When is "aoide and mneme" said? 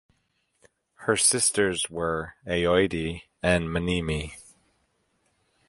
2.47-4.31